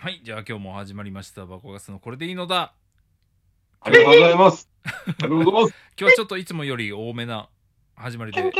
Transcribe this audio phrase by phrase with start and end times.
[0.00, 1.44] はい、じゃあ今日も始まりました。
[1.44, 2.72] バコガスのこれでいいのだ。
[3.80, 4.70] ありがとうございます。
[4.84, 5.74] ありがとうございます。
[5.98, 7.48] 今日はちょっといつもより多めな
[7.96, 8.52] 始まりで、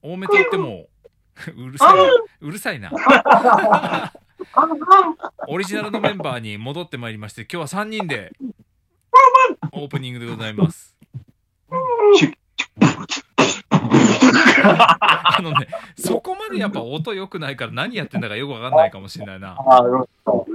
[0.00, 0.86] 多めと言っても、
[1.56, 2.02] うるさいな。
[2.40, 2.92] うるさいな。
[5.48, 8.30] オリジナルのメンバーに戻ってまいりまして、今日は3人で
[9.72, 10.96] オープニングでございます。
[14.62, 19.56] あのね、そこまでやっぱ音良くないから何やってんだかよくわかんないかもしれないな。
[19.58, 19.82] あ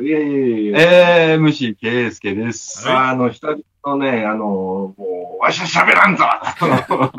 [0.02, 1.32] いやいやいや。
[1.32, 2.88] えー、MC 圭介です。
[2.88, 6.26] はあの、久々のね、あの、もう、わしは喋らんぞ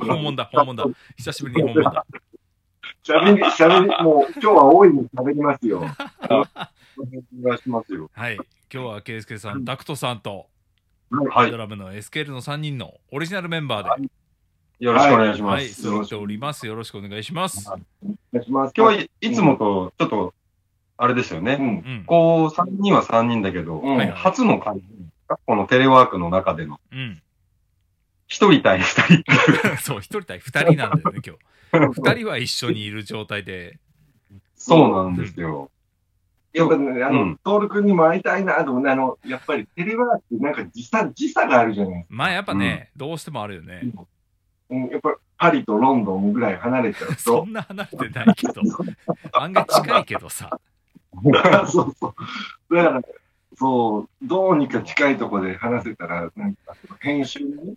[0.06, 0.96] 本物だ、本物だ。
[1.16, 2.06] 久しぶりに本物だ。
[3.04, 5.82] 喋り、喋り、もう、今日は大いに喋りますよ。
[6.98, 8.10] お願いしますよ。
[8.12, 10.46] はい、今日はケイスケさん、ダクトさんと、
[11.10, 11.56] はいド。
[11.56, 14.08] ラムの SKL の3人のオリジナルメンバーで、
[14.78, 15.82] よろしくお願いしまはい、す。
[15.82, 16.66] 揃っております。
[16.66, 17.66] よろしくお願いします。
[17.68, 17.72] お
[18.32, 18.74] 願いします。
[18.76, 20.34] 今日はいいつもとちょっと、
[20.98, 21.56] あれですよね。
[21.58, 21.66] うん。
[21.66, 22.04] うん。
[22.06, 24.82] こう、3人は3人だけど、うんはい初の感じ
[25.46, 27.22] このテレワークの中での、うん。
[28.28, 29.24] 一人対二人。
[29.80, 32.00] そう、一人対二人なんだよね、今日。
[32.00, 33.78] 二人は一緒にいる状態で、
[34.56, 35.70] そうなんですよ。
[36.52, 43.82] やっぱね、あのうん、トール君にも会いたいなと思って、あの、やっぱりテレワークってなんか時差、時差があるじゃないまあやっぱね、どうしてもあるよね。
[44.70, 47.44] うん、やっぱりパリとロンドンぐらい離れちゃうそと。
[47.46, 48.62] んな離れてないけど、
[49.32, 50.58] 案外近いけどさ。
[51.66, 52.14] そうそ
[52.70, 52.74] う。
[52.74, 53.02] だから、
[53.56, 57.74] そう、どうにか近いところで話せたら、なんか、編集にね、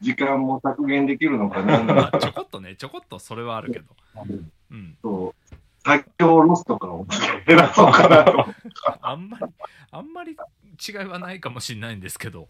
[0.00, 1.82] 時間も削減できるのかな。
[1.82, 3.86] まあちょこっとね、ちょこっとそれはあるけど。
[4.70, 4.96] うん。
[5.02, 7.06] そう、作業ロスとかを
[7.46, 8.46] 減らそうかなと。
[9.00, 9.46] あんまり、
[9.90, 10.36] あんまり
[10.86, 12.46] 違いはないかもしれないんですけど。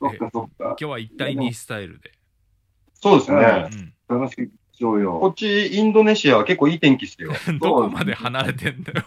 [0.00, 2.12] 今日は一対二スタイルで。
[3.04, 3.42] そうですうね。
[3.42, 3.92] ん。
[4.08, 5.18] 楽しくしようよ。
[5.20, 7.32] こっち、インドネシアは結構いい天気してよ。
[7.60, 9.04] どこまで離れてんだよ。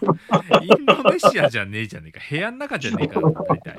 [0.62, 2.20] インドネシアじゃねえじゃねえか。
[2.30, 3.76] 部屋の中じゃねえか、大体。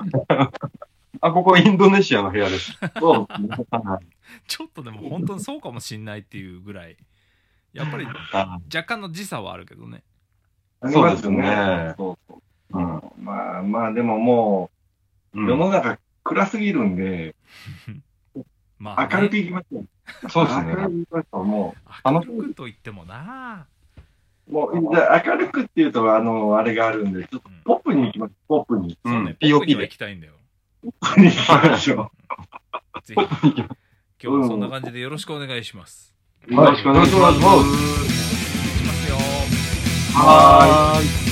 [1.22, 2.78] あ、ここインドネシアの部屋です。
[2.98, 3.66] そうですね。
[3.70, 4.06] はい
[4.46, 6.96] ちょっとでも本当にそうかもしんないっていうぐらい、
[7.72, 10.04] やっぱりあ若干の時差はあるけどね。
[10.84, 12.40] そうですねそうそ
[12.72, 14.70] ううんまあまあ、でもも
[15.34, 17.34] う、うん世の中暗すぎるんで、
[18.80, 20.30] まあ、明るくね、いきましょう。
[20.30, 20.74] そうですね。
[20.74, 21.44] 明るくいきましょう。
[21.44, 21.74] も
[22.04, 23.66] 明るくと言ってもな。
[24.48, 28.66] う、もう、じゃあ明るくっていうと、あの、あれがあるんで、ちょっとポップに行きましょう。
[28.66, 28.98] ポップに。
[29.04, 30.32] うんそうね、POP で行きたいんだよ。
[30.82, 32.10] ポップに行きましょ
[33.04, 33.68] ぜひ、今
[34.18, 36.14] 日はそんな感じでよろしくお願いします。
[36.48, 36.54] う。
[36.54, 39.16] よろしくお願いしますいきますよ。
[40.14, 41.29] はーい。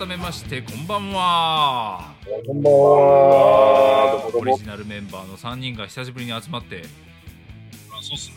[0.00, 2.14] 改めまして、こんばんは。
[2.46, 4.30] こんばんは。
[4.34, 6.84] オリジナルメンバーの3人が久しぶりに集まって、
[8.00, 8.36] そうっすね。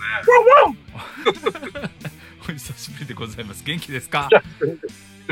[2.43, 3.63] お久しぶりでございます。
[3.63, 4.27] 元気ですか？
[4.59, 4.77] 元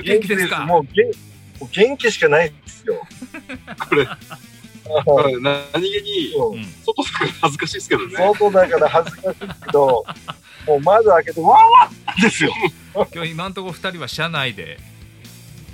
[0.04, 0.66] 元気ですか？
[0.66, 1.04] もう元
[1.60, 3.02] もう元気しかないですよ。
[3.90, 3.96] こ
[5.22, 6.66] れ、何気に、うんうん。
[6.86, 8.16] 外とか恥ずかしいですけどね。
[8.16, 10.06] 外だから恥ずかしいけど、
[10.66, 12.54] もう窓開けて、わーわーですよ。
[13.14, 14.80] 今日今んところ2人は車内で、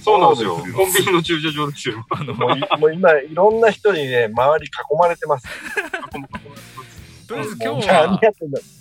[0.07, 0.55] そうなんですよ。
[0.55, 2.05] コンビニの駐車場ですよ。
[2.11, 5.47] あの、もういもう今、いろんな人にね、周り囲まれてます。
[7.27, 8.19] とりあえず今日は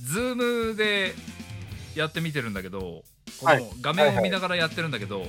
[0.05, 0.35] ズー
[0.71, 1.15] ムで
[1.97, 2.79] やってみてるんだけど、
[3.41, 5.27] こはいの画面を見ながらやってるんだけど、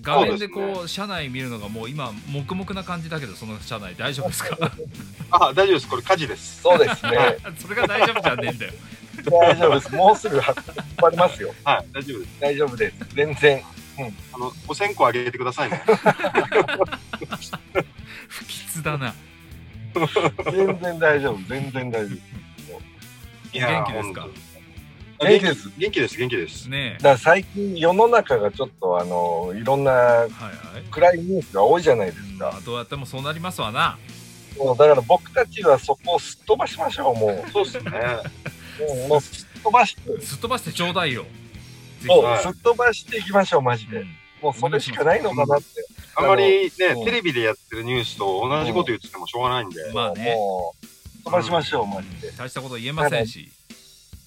[0.00, 4.56] 画面でこう車内見るのがもう今黙々な感じだけどその車内大丈夫ですか？
[5.32, 5.88] あ、大丈夫です。
[5.88, 6.62] これ火事です。
[6.62, 7.36] そうですね。
[7.60, 8.72] それが大丈夫じゃねえんだよ
[9.30, 9.94] 大丈夫です。
[9.94, 10.44] もうすぐ引っ
[10.96, 11.52] 張りますよ。
[11.62, 12.30] はい、大丈夫です。
[12.40, 12.96] 大丈夫です。
[13.14, 13.62] 全然。
[14.32, 15.82] あの、お線香あげてくださいね。
[18.28, 19.14] 不吉だな
[20.52, 21.38] 全然大丈夫。
[21.48, 22.18] 全然大丈夫。
[23.52, 24.28] いやー元気ですか？
[25.18, 25.70] 本元気です。
[25.76, 26.68] 元気です、元気です。
[26.68, 30.30] ねだから最近世の中がちょっとあの、いろんなえはいはい
[30.90, 32.50] 暗いニュースが多いじゃないですか。
[32.52, 33.98] まあどうやってもそうなりますわな
[34.56, 37.50] もうだから僕たちはそこをすっ飛ばしましょう、もう。
[37.50, 37.90] そうっすね。
[39.08, 41.26] もうすっ飛ばして、すっ飛ばしてちょうだいよ
[42.06, 43.98] そう、はいすっ飛ばしていきましょう、マジで。
[43.98, 45.66] うんもうそれしかないのかなって。
[46.16, 49.92] あんまりね、うんテレビでやってるニュースと同じこと言っててもしょうがないんで。
[49.92, 52.30] まあねもう、飛ばしましょう、マジで。
[52.30, 53.50] 大したこと言えませんし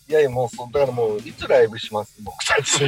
[0.10, 2.88] いやいや、もう、そだからもう、いつライブします、僕たち。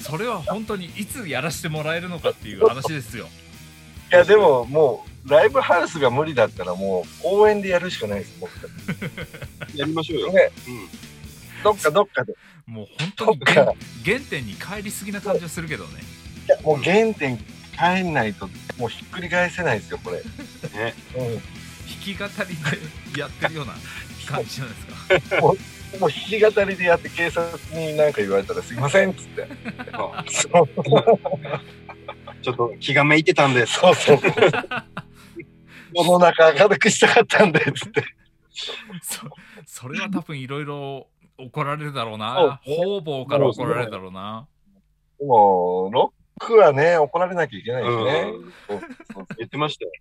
[0.00, 3.28] そそれは本当にいつやらせてもらえるのかっていう話ですよ
[4.12, 8.66] いや、でも、もう、ライブハウスが無理だったら、もう、公園でやるしかないです、僕た
[9.70, 9.78] ち。
[9.78, 10.32] やりましょうよ。
[10.32, 10.88] ね、うん。
[11.64, 12.32] どっかどっかで。
[12.32, 12.36] い
[12.70, 13.64] もう本当に原
[14.04, 16.00] 原点に帰りすぎな感じはするけどね
[16.46, 17.36] や、もう原点
[17.76, 20.18] 帰んないと、もうひっくり返せないですよ、これ。
[20.78, 21.34] ねうん。
[21.34, 21.42] 弾
[22.02, 23.74] き語りでやってるような
[24.26, 25.36] 感じじゃないですか？
[25.40, 25.56] もう
[26.00, 29.48] 弾き語りでやって警察に何か言われたらすいませんっつって。
[30.30, 30.68] そ う
[32.42, 33.74] ちょっと気がめいてたんです。
[33.74, 34.32] そうそうそう。
[35.96, 38.04] 世の中明るくしたかったんでっつって。
[39.02, 39.20] そ
[39.66, 41.08] それは多分いろいろ
[41.38, 44.46] 怒られるだろうな方々から怒られるだろうな
[45.18, 48.32] でも、ロックはね、怒られなきゃいけないですね。
[49.38, 49.92] 言ってましたよ。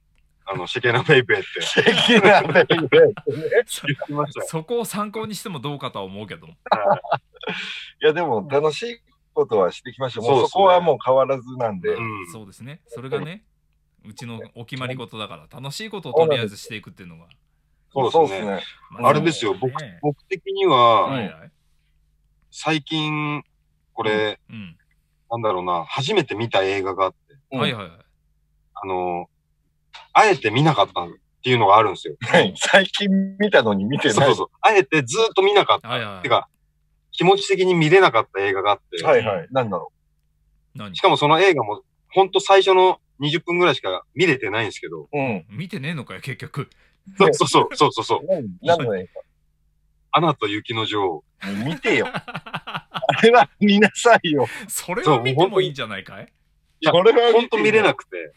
[0.45, 1.61] あの、シェケナベイベーって。
[1.61, 3.13] 素敵なベイベーってね。
[3.65, 4.45] そ言ってましたよ。
[4.47, 6.51] そこを参考にしてもどうかとは思うけどい
[8.01, 8.99] や、でも楽しい
[9.33, 10.21] ことはしてきました。
[10.21, 11.93] もうそこはもう変わらずなんで。
[11.93, 12.31] うん。
[12.31, 13.45] そうですねそれがね
[14.05, 17.27] うちのお決まり事だから楽しいことをとりあえずしていくっていうのが、
[17.93, 18.61] そうですね。
[19.01, 21.49] あれですよ、僕ね、僕的には、
[22.51, 23.43] 最近、
[23.93, 24.77] これ、うん
[25.31, 27.17] なんだろうな、初めて見た映画があって、
[27.53, 27.91] うんはいはいはい
[28.75, 29.27] あの、
[30.13, 31.07] あえて見なかったっ
[31.43, 32.15] ていうのがあるんですよ。
[32.21, 33.09] はい最近
[33.39, 34.13] 見たのに見てない。
[34.13, 34.47] そうそうそう。
[34.61, 35.87] あえてずっと見なかった。
[35.87, 36.47] はいはいてか、
[37.11, 39.47] 気持ち的に見れなかった映画があって、はいはい。
[39.51, 39.91] なんだろ
[40.75, 40.95] 何？
[40.95, 41.81] しかもその映画も、
[42.11, 45.07] ほんと最初の20分ぐらいしか見れてないんですけど、う。
[45.11, 45.45] うん。
[45.49, 46.69] 見てねえのかよ結局
[47.17, 48.21] そうそうそう、そうそうそう。
[48.27, 49.09] 何何の映
[50.11, 51.23] アナと雪の女王。
[51.41, 52.07] 画見てよ。
[52.07, 54.47] あれは見なさいよ。
[54.67, 56.23] それは見てもいいんじゃないかい？
[56.81, 58.33] いやこれはほんと見れなくくて。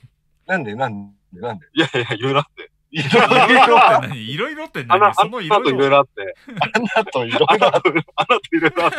[0.47, 1.67] なんでなんでなんで？
[1.75, 2.71] いやいや、いろいろあって。
[2.91, 3.55] いろいろって
[4.09, 4.33] 何？
[4.33, 6.35] いろいろってアナ、何そのいろアナといろいいろろあって。
[6.49, 8.97] あなといろいろアナと、アナといろいろあって。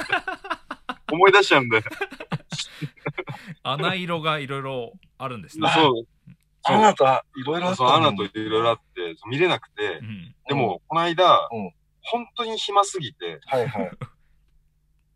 [1.11, 1.81] 思い出しちゃうんで。
[3.63, 6.07] 穴色がいろいろあるんですねそう。
[6.67, 9.99] あなたいろいろあったそう、アナとのいろいろあって、見れなくて。
[10.01, 10.03] う。
[10.03, 10.35] ん。
[10.47, 11.71] でも、この間うん、
[12.01, 13.91] 本当に暇すぎて、はいはい。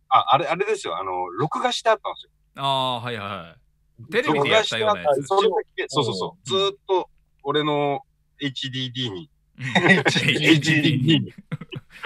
[0.09, 2.31] あ、あれ、あれですよ、あの、録画してあったんですよ。
[2.55, 4.11] ああはいはいはい。
[4.11, 5.23] テレビでやったようなやつ。
[5.23, 6.49] それだけ、そうそうそう。
[6.49, 7.09] ずっと、
[7.43, 8.01] 俺の
[8.41, 9.65] HDD に、うん。
[9.65, 11.33] HDD に、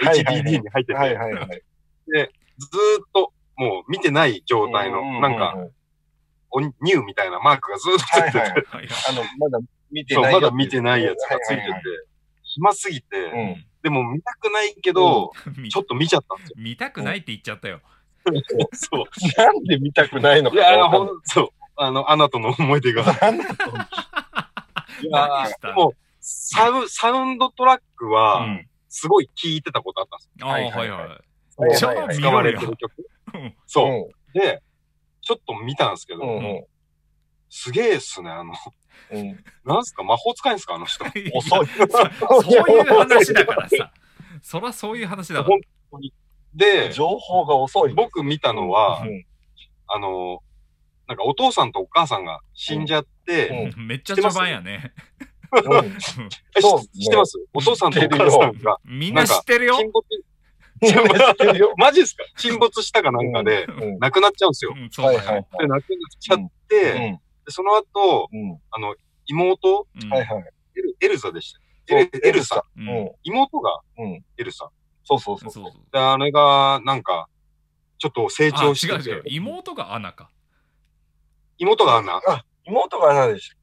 [0.00, 0.68] HDD に。
[0.68, 1.48] 入ってて、はいはいはい。
[1.48, 5.56] ずーっと、もう見てない状態の、なんか、
[6.50, 8.88] おニューみたいなマークがずーっとついてて、はいはいはいはい。
[9.10, 9.58] あの、まだ
[9.90, 11.60] 見てないよまだ見てないやつがついてて。
[11.60, 11.82] はいはいはい、
[12.42, 13.66] 暇すぎて、うん。
[13.82, 16.54] でも見たくないけど、 見ちょっと見ちゃったんですよ。
[16.58, 17.80] 見たくないって言っちゃったよ。
[18.72, 19.04] そう。
[19.36, 21.48] なんで見たくないのかいや、ほんんそう。
[21.76, 23.04] あの、あなたの思い出が。
[23.14, 23.38] ない。
[25.10, 25.46] や
[26.20, 28.68] サウサウンドトラックは、うん。
[28.88, 30.90] すごい聞いてたことあったんですああはいはい。
[30.90, 32.16] はい。
[32.16, 33.08] 使われてる曲。
[33.34, 33.54] うん。
[33.66, 34.38] そう。
[34.38, 34.62] で、
[35.26, 36.64] ちょっと見たんですけど、うんうん。
[37.50, 38.54] すげえっすね、あの、
[39.10, 39.18] うん。
[39.18, 39.44] うん。
[39.64, 41.04] なんすか、魔法使いんすか、あの人。
[41.34, 41.66] 遅い。
[41.66, 43.92] そういう話だからさ。
[44.40, 45.48] そらそういう話だから。
[45.48, 46.14] 本当に。
[46.54, 47.92] で、情報が遅い。
[47.92, 49.26] 僕見たのは、うん。
[49.88, 50.44] あの、
[51.08, 53.86] なんかお父さんとお母さんが死んじゃって、うん。
[53.88, 54.92] めっちゃ序盤やね。
[55.52, 55.96] うん
[56.56, 57.38] えそう知知ってます？
[57.52, 58.76] お父さんとお母さんが。
[58.84, 59.78] みんな知ってるよ。
[61.76, 62.24] マジですか？
[62.36, 64.72] 沈没したかなんかで、うん亡くなっちゃうんですよ。
[65.04, 65.26] はいはい。
[65.26, 65.46] はい。
[65.60, 65.82] で、亡くなっ
[66.18, 66.38] ちゃっ
[66.68, 68.60] て、その後、うん。
[68.70, 68.94] あの、
[69.26, 70.12] 妹、うん。
[70.12, 70.44] はいはい。
[70.76, 71.60] エルエルザでした。
[71.96, 72.62] エルエルサ。
[73.22, 74.24] 妹がうん。
[74.36, 74.68] エルサ。
[75.04, 75.64] そうそうそう。
[75.92, 77.28] で、あれが、なんか、
[77.98, 79.10] ちょっと成あ長してて。
[79.10, 79.22] 違う違う。
[79.26, 80.30] 妹がアナか。
[81.58, 82.20] 妹がアンナ。
[82.26, 83.56] あ、妹が何でしたっ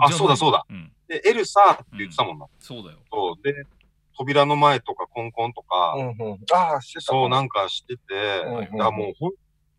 [0.00, 0.64] あそうだそうだ。
[0.68, 0.92] うん。
[1.08, 2.46] で、エルサって言ってたもんな。
[2.58, 2.98] そうだよ。
[3.12, 3.42] そう。
[3.42, 3.66] で、
[4.16, 6.38] 扉の前とかコンコンとか、けうんうん。
[6.52, 7.00] ああ、してた。
[7.02, 8.02] そう、なんかしてて、
[8.46, 9.32] うんうんもうほん、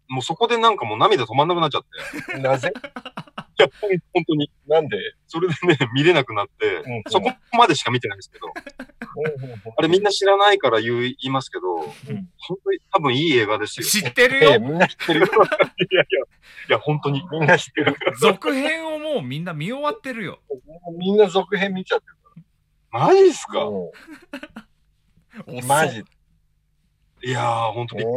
[0.08, 1.84] もうそこでなんかもう涙止まんなくなっちゃっ
[2.32, 2.38] て。
[2.40, 2.72] なぜ？
[3.58, 3.70] いや、
[4.14, 4.52] 本当に。
[4.68, 4.98] なんで？
[5.28, 8.48] それでね、 見れなくなって、うんうんそこまでしか見てないんですけど、
[9.78, 11.96] あれみんな知らないから言う言いますけど、本
[12.64, 13.86] 当に多分いい映画ですよ。
[13.86, 15.26] 知ってるええ、よみんな知ってるよ。
[15.92, 16.20] いやいや、
[16.70, 17.24] いや、本当に。
[17.32, 17.96] みんな知ってる。
[18.20, 20.40] 続編をもうみんな見終わってるよ
[20.98, 22.15] みんな続編見ちゃってる
[22.98, 23.60] マジっすか、
[25.68, 26.04] マジ。
[27.24, 28.04] いやー、本当に。
[28.04, 28.08] う。
[28.08, 28.12] う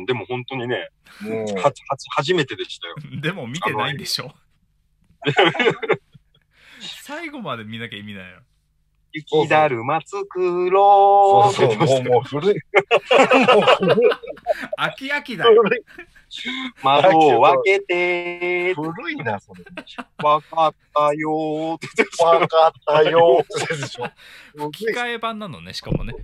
[0.00, 0.88] んん、でも本当にね、
[1.26, 1.72] うんはは
[2.10, 2.94] 初めてでしたよ。
[3.20, 4.32] でも見てないんでしょ？
[7.02, 8.38] 最後まで見なきゃ意味ないよ
[9.12, 12.54] 雪だるま作ろそううそう、もう、もう古い。
[12.54, 12.60] も
[13.82, 14.10] う古い。
[14.76, 15.62] 秋秋だよ。
[16.82, 19.64] 窓を開けて、古いな、それ。
[20.22, 23.74] わかったよーってわかったよーって。
[24.58, 26.14] 吹き替え版なのねしかもね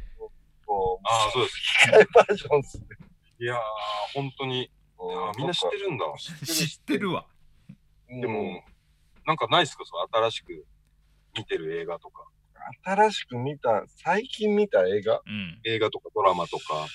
[0.69, 1.57] ああ、そうです。
[1.57, 2.85] 吹き替えバージョンっすね。
[3.39, 3.59] いやー、
[4.15, 4.71] 本当に。
[5.37, 6.05] みんな知ってるんだ。
[6.45, 7.27] 知ってるわ
[8.09, 8.65] うんでも、
[9.27, 9.85] なんかないっすか？
[9.85, 10.67] そう、新しく
[11.37, 12.27] 見てる映画とか。
[12.83, 15.21] 新しく見た、最近見た映画？
[15.25, 16.87] うん映画とかドラマとか。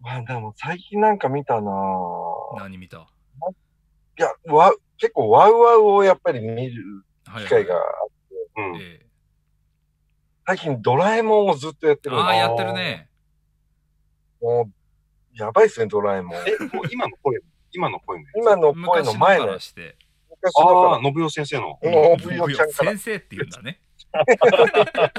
[0.00, 3.06] まあでも最近なんか見たなぁ何見た？
[4.18, 7.76] いや、わ、結構ワウワウをやっぱり見るはい機会が、
[8.56, 8.76] うん。
[8.80, 9.06] え
[10.46, 13.08] 最近ドラえもんをずっとやってるえああ、やってるね。
[14.40, 14.72] もう、
[15.36, 16.36] やばいっすね、ドラえもん。
[16.36, 17.38] え、もう今の声、
[17.72, 19.96] 今の声の今の声の前のから、して。
[20.30, 21.78] 昔あのあ、信代先生の。
[21.82, 22.98] もう、ぶよちゃんから先。
[22.98, 23.80] 生って言うんだね。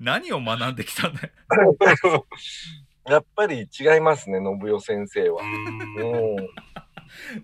[0.00, 1.28] 何を学んできたんだよ。
[3.08, 5.42] やっぱり違いますね、信代先生は。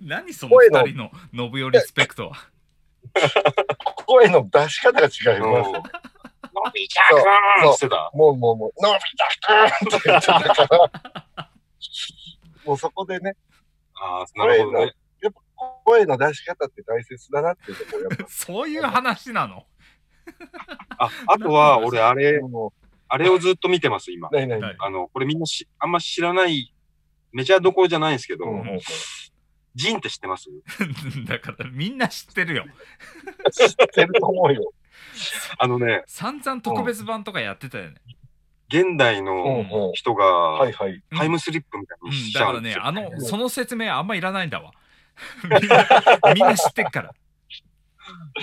[0.01, 2.37] 何その二人の信代リスペクトは。
[4.07, 5.73] 声の出し方が違いうんます。
[5.73, 5.81] の
[6.73, 8.11] び太くんってしてた。
[8.15, 8.99] もうもうもう、のび
[9.89, 10.91] 太くんって言ってたか
[11.37, 11.51] ら。
[12.65, 13.37] もうそこでね、
[13.95, 14.95] ああ、なるほどね。
[15.23, 15.41] やっぱ
[15.85, 19.67] 声の出し方って大切だなっていうところやっぱ そういう話なの？
[20.99, 22.73] あ、あとは、俺、あれ、も
[23.15, 24.35] あれをずっと見てます、今う、。
[24.35, 26.75] ないないはいあの、これみんなし、あんま知らない、
[27.33, 28.63] メジャーどころじゃないんですけど、う
[29.75, 30.49] ジンって知ってます？
[31.27, 32.65] だからみんな知ってるよ。
[33.53, 34.73] 知ってると思うよ。
[35.59, 37.97] あのね、散々特別版とかやってたよね。
[38.69, 39.45] 現代うんの
[39.89, 39.93] うん。
[39.95, 41.03] 人がはいはい。
[41.17, 43.11] タイムスリップみたいにうん、しちだからね、ゃうんですよ。
[43.15, 44.73] あの、その説明あんまいらないんだわ。
[45.45, 47.15] みんなみんな知ってっから。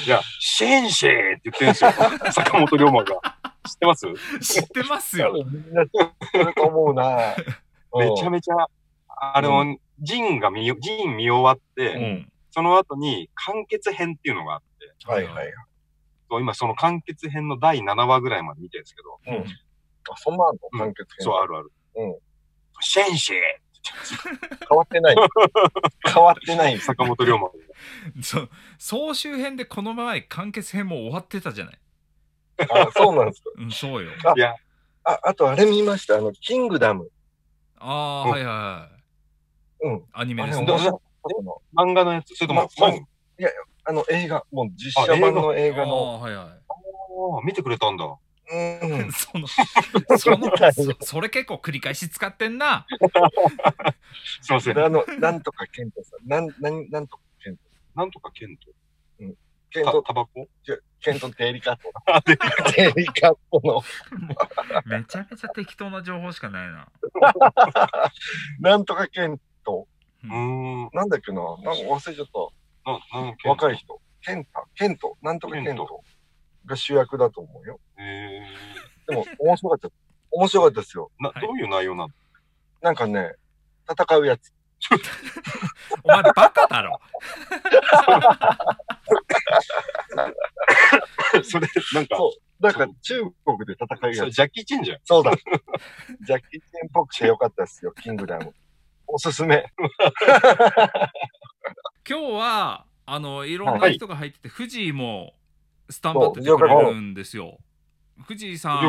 [0.05, 1.91] いや、シェンシェーって言ってるんですよ。
[2.31, 3.19] 坂本龍馬が。
[3.67, 4.07] 知ってます？
[4.41, 5.33] 知ってます多よ。
[5.33, 7.35] 分みんな知ってると思うな。
[7.95, 8.55] めちゃめめちゃ、
[9.35, 12.31] あの、ジンが見よ、ジン見終わって、うん。
[12.51, 15.53] その後に完結編っていうのがあって、はいはい。
[16.29, 19.45] そう今その完結編の第7話ぐらいまで見てるんですけど、うん。
[20.11, 20.51] あ、そんなの？
[20.53, 21.23] うん完結編。
[21.25, 21.71] そう、あるある。
[21.95, 22.17] うん。
[22.79, 23.39] シェンシェー
[24.69, 25.15] 変わってない。
[26.13, 26.77] 変わってない。
[26.79, 27.51] 坂本龍馬が。
[28.21, 31.80] そ総集編でこの前完結編も終わってたじゃない。
[32.69, 33.49] あ、そうなんですか。
[33.57, 34.11] うん、そうよ。
[34.25, 34.55] あいや、
[35.03, 36.15] あ、あとあれ見ました。
[36.15, 37.09] あの、キングダム。
[37.77, 38.89] ああ、うんはいはいは
[39.83, 39.87] い。
[39.87, 40.03] うん。
[40.13, 40.65] アニメですね。
[41.75, 43.05] 漫画のやつ、それとも、ま漫
[43.83, 45.85] あの映画、もう実写版の映画の。
[45.85, 46.61] ああ、はいはい。
[47.35, 48.05] 画見てくれたんだ。
[48.05, 49.11] うん。
[49.13, 49.47] その、
[50.17, 52.85] その、そそれ結構繰り返し使ってんな。
[54.41, 54.79] すいません。
[54.79, 56.27] あの、なんとかケントさん。
[56.27, 57.63] なん、なん、なんとかケント。
[57.95, 58.71] なんとかケント。
[59.71, 60.47] ケント、たタバコ
[60.99, 62.71] ケントデリカット。
[62.75, 63.81] デリカットの、
[64.85, 66.87] めちゃめちゃ適当な情報しかないな。
[68.59, 69.87] なんとかケント。
[70.23, 70.89] うーん。
[70.93, 71.41] なんだっけな？
[71.41, 73.49] なんか忘れちゃった。
[73.49, 74.01] 若い人。
[74.21, 76.03] ケンタ、ケント、なんとかケント
[76.65, 77.79] が主役だと思うよ。
[77.97, 78.41] え
[79.07, 79.89] でも、面白かった。
[80.31, 81.11] 面白かったですよ。
[81.19, 82.09] ー、な、はいどういう内容なの？
[82.81, 83.35] なんかね、
[83.89, 84.53] 戦うやつ。
[86.03, 86.99] お前バカだろ。
[91.43, 92.17] それ、なんか。
[92.59, 94.25] なんか中国で戦うそやつ。
[94.25, 94.99] れジャッキー・チェンじゃん。
[95.03, 95.31] そうだ。
[95.35, 98.53] ジャッキー・チェンっぽくてよかったですよ、キングダム。
[99.07, 99.65] おすすめ。
[102.07, 105.33] 今日は、あの、いろんはない人が入ってて、藤井も
[105.89, 107.57] スタンバっててくれるんですよ。
[108.27, 108.79] 藤井さん、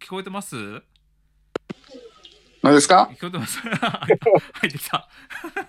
[0.00, 0.54] 聞こえてます？
[0.56, 0.82] 聞
[2.62, 3.06] 何ですか？
[3.20, 3.68] こえてます 入
[4.68, 5.08] ってきた。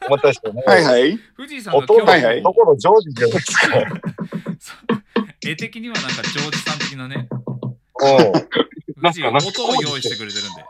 [0.07, 0.63] お待たせしてね。
[0.65, 1.17] はいはい。
[1.35, 5.03] 藤井さんがお父今日、さんのところジョージじゃないですか。
[5.47, 9.07] 絵的にはなんかジョージさん的なね、うん。
[9.09, 10.65] 藤井がなんか音を用意してくれてるんで、あ、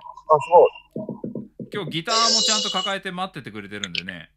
[0.95, 1.69] そう。
[1.73, 4.29] 今日ギターもちゃんと抱えて待っててくれてるんでね、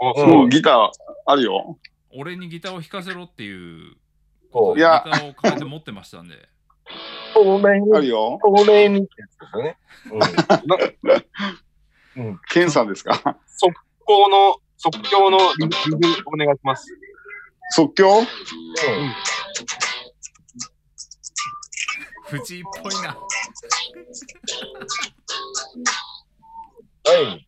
[0.00, 0.90] あ、うんもうギター
[1.26, 1.78] あるよ。
[2.14, 3.52] 俺にギターを弾かせろってい
[3.90, 3.96] う
[4.52, 6.48] そうギターを抱えて持ってましたんで、
[7.34, 8.38] 透明に、あるよ。
[8.42, 9.76] 透明にってやつですよね。
[12.16, 12.40] うん。
[12.50, 13.38] ケンさんですか？
[14.04, 15.72] この即興のリリ
[16.26, 16.86] お願いします。
[17.74, 18.18] 即興？
[18.20, 18.26] うん。
[22.24, 23.16] 藤井っぽいな。
[27.04, 27.46] はい。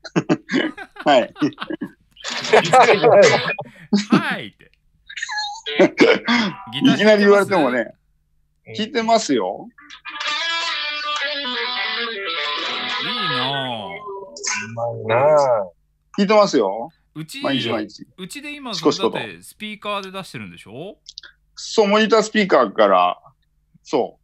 [1.04, 1.34] はい。
[4.10, 4.70] はい って。
[6.72, 8.04] ギいきなり言われてもね、うん
[8.76, 9.68] 聞いてますよ。
[13.02, 13.94] いいなぁ。
[14.66, 16.20] うまいなぁ。
[16.20, 16.90] 聞いてますよ。
[17.14, 18.06] うち、毎日毎日。
[18.16, 20.96] うちで今、しこしだってスピーカーで出してるんでしょ？
[21.54, 23.20] そう、モニタースピーカーから、
[23.82, 24.18] そ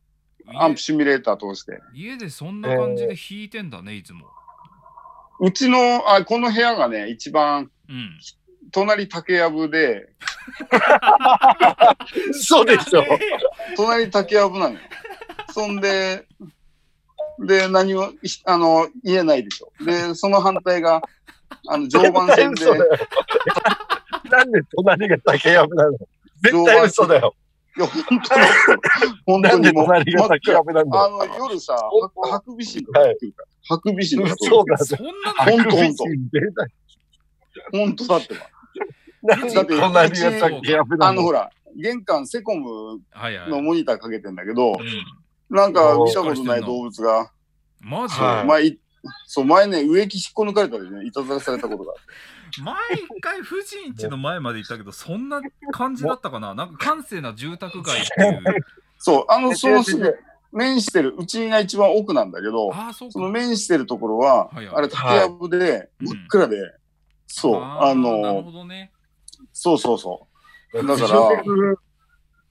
[0.47, 1.81] う、アン家プシミュレーター通して。
[1.95, 4.27] 家でそんな感じで弾いてんだね、いつも。
[5.41, 8.19] うちの、あ、この部屋がね、一番、うん。
[8.73, 10.13] 隣竹やぶで、
[12.33, 13.05] そうでしょ。
[13.77, 14.81] 隣竹やぶなのよ。
[15.53, 16.27] そんで、
[17.47, 19.73] で、何も、いあの、言えないでしょ。
[19.85, 21.03] で、その反対が、
[21.69, 22.67] あの、常磐線で、
[24.31, 25.93] なんで隣が竹やぶなの？
[26.43, 27.35] 絶対嘘だよ。
[27.77, 28.47] いや、本当に、
[29.27, 30.99] 本なんで当にもう、隣が竹やぶなんだ？
[30.99, 31.05] よ。
[31.23, 33.49] あの、夜さ、おハハクビシンとか来るから。
[33.69, 34.79] ハクビシンとかそうだ。
[34.79, 35.13] そんな
[35.45, 36.05] ほんとほんと。
[36.33, 36.73] 出ない
[37.73, 38.41] ほんとだってば。
[39.23, 43.51] 何だって隣が竹やぶなあの、ほのら、玄関セコムはいはい。
[43.51, 44.77] のモニターかけてんだけど、うん。
[45.51, 47.33] なんか見たことない動物が、
[47.81, 48.47] マジ、はい。
[48.47, 48.81] 前い、
[49.27, 51.93] そう、前ね、植木引っこ抜かれたりね、いたずらされたことが。
[51.93, 51.97] あっ
[52.55, 52.63] て。
[52.63, 55.41] 前一回富士んちの前まで行ったけどそんな
[55.71, 56.53] 感じだったかな？
[56.55, 58.43] なんか閑静な住宅街っていう。
[58.99, 60.19] そう、あの、そのすぐ、
[60.53, 63.13] 面してる、うちが一番奥なんだけど、ああそうか。
[63.13, 64.77] その面してるところは、はいはい。
[64.77, 66.57] あれ竹やぶで、うん真っ暗で、
[67.27, 68.93] そう、ああーなるのほ、どね。
[69.53, 70.27] そうそうそ
[70.75, 70.87] う。
[70.87, 71.45] だか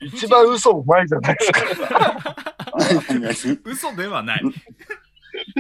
[0.02, 2.46] 一番嘘うまいじゃないですか。
[3.64, 4.42] 嘘ではない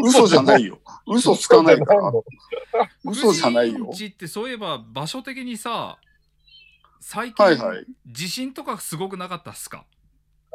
[0.03, 0.79] 嘘じゃないよ。
[1.07, 2.11] 嘘つかないから。
[3.05, 5.97] 嘘じゃないよちってそういえば場所的にさ
[6.99, 7.85] 最近、はいはい。
[8.07, 9.85] 地震とかすごくなかったっすか？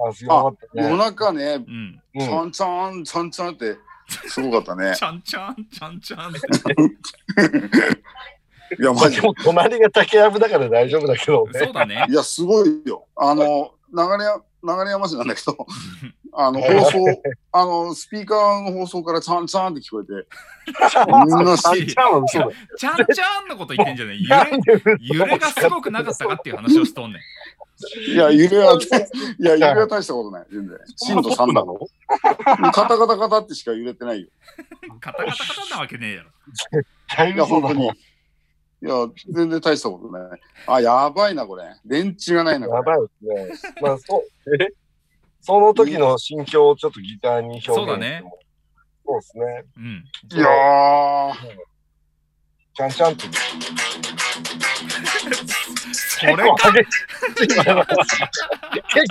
[0.09, 0.97] あ、すごかった夜ね。
[0.99, 3.77] 中ね、うんうんちゃんちゃん、ちゃんちゃんって、
[4.29, 5.03] すごかったねち。
[5.05, 6.41] ゃんちゃんちゃんちゃんって
[8.81, 9.23] いや、まあでマジで。
[9.23, 11.59] も隣が竹やぶだから大丈夫だけどね。
[11.61, 13.07] そうだねいや、すごいよ。
[13.17, 14.25] あの、流れ、
[14.65, 15.57] 流山市なんだけど、
[16.33, 20.27] あの、放送、あの、スピーカーの放送からちゃんちゃんって聞こえて、
[21.27, 22.27] みんなし、ちゃん。
[22.27, 24.29] ちゃんちゃんのこと言ってんじゃない揺
[24.85, 27.23] れ揺れがすごくなかったかっていう話をしとんねん
[28.13, 30.47] いや、揺れは、いや、揺れは大したことない。
[30.51, 30.79] 全然。
[30.97, 31.79] 震度3だの？
[32.73, 34.29] カタカタカタってしか揺れてないよ。
[35.01, 36.31] カタカタカタなわけねえやろ
[37.17, 37.91] 大いや、本当に。
[38.85, 40.41] いや、全然大したことない。
[40.67, 41.65] あ、やばいな、これ。
[41.87, 42.69] 電池がないな。
[42.69, 43.07] やばいで
[43.57, 43.73] すね。
[43.81, 44.23] まあ、そう、
[44.63, 44.69] え？
[45.41, 48.23] その時の心境をちょっとギターに表現してもそうだね。
[49.07, 49.65] そうですね。
[49.77, 51.35] うんいやー、
[52.75, 53.27] ちゃんちゃんと。
[55.93, 56.85] それか結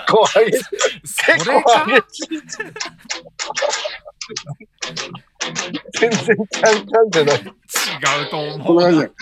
[0.08, 0.66] 構激しい。
[1.02, 2.28] 結構か激しい。
[6.00, 6.20] 全然
[6.52, 7.38] ちゃんちゃんじゃない。
[7.38, 9.14] 違うと思う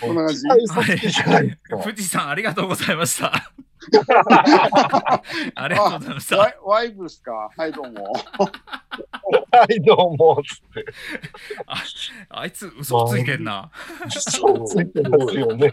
[0.00, 0.42] こんな感じ。
[1.68, 3.32] 富士山ありがとうございました。
[5.56, 6.36] ありがとうございました。
[6.36, 7.50] ワイワイブスか？
[7.56, 8.12] はい、どうも。
[9.50, 10.40] はい、どうも。
[10.46, 10.84] つって。
[12.28, 13.70] あいつ嘘ついてんな。
[14.06, 15.72] 嘘ついてますよね。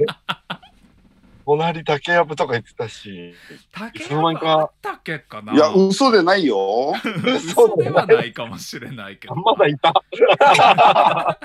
[1.45, 3.35] 隣竹やぶとか言ってたし。
[3.71, 5.53] 竹いつの間にかあったっけかな？
[5.53, 6.93] いや、嘘でないよ。
[7.25, 9.35] 嘘ではないかもしれないけど。
[9.35, 9.93] まだいた。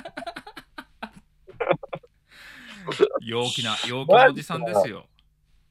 [3.23, 5.07] 陽気な、陽気なおじさんですよ。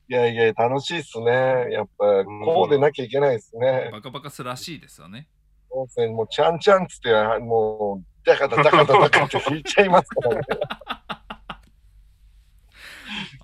[0.09, 1.31] いやいや、楽しいっすね。
[1.71, 3.89] やっぱ、こうでなきゃいけないですね。
[3.91, 5.27] バカバカすらしいですよね。
[5.69, 10.41] 温泉もう、ちゃんちゃんっつって、もう、ダカダダカダダカって弾いちゃいますからね。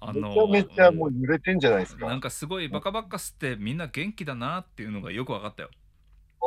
[0.02, 2.08] あめちゃめちゃもう揺れてんじゃないですか。
[2.08, 5.70] なんかすごいバカバカすってみんな元気だなっていうのがよく分かったよ。